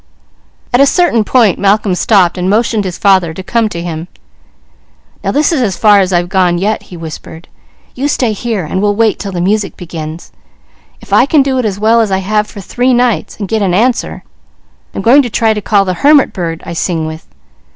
[0.73, 4.07] At a certain point Malcolm stopped, motioning his father to come to him.
[5.23, 7.47] "Now this is as far as I've gone yet," he whispered.
[7.93, 10.31] "You stay here, and we'll wait till the music begins.
[11.01, 13.61] If I can do it as well as I have for three nights, and get
[13.61, 14.23] an answer,
[14.95, 17.27] I'm going to try to call the Hermit bird I sing with.